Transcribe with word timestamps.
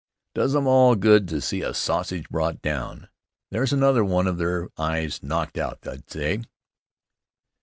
Does 0.33 0.55
'em 0.55 0.65
all 0.65 0.95
good 0.95 1.27
to 1.27 1.39
see 1.39 1.61
a 1.61 1.75
sausage 1.75 2.27
brought 2.29 2.59
down. 2.63 3.07
'There's 3.51 3.71
another 3.71 4.03
one 4.03 4.25
of 4.25 4.39
their 4.39 4.69
eyes 4.75 5.21
knocked 5.21 5.59
out,' 5.59 5.81
they 5.81 5.99
say." 6.07 6.41